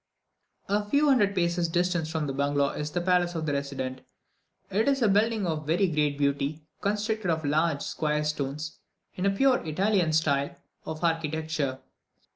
[0.67, 4.01] A few hundred paces distant from the bungalow is the palace of the resident;
[4.71, 8.79] it is a building of very great beauty, constructed of large, square stones,
[9.13, 10.55] in a pure Italian style
[10.87, 11.81] of architecture.